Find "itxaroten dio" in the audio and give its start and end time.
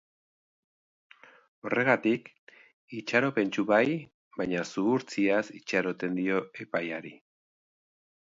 5.61-6.41